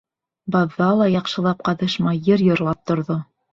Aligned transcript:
Баҙҙа 0.55 0.87
ла 1.01 1.09
яҡшылап 1.17 1.63
ҡаҙышмай 1.69 2.25
йыр 2.25 2.47
йырлап 2.49 2.83
торҙо. 2.93 3.23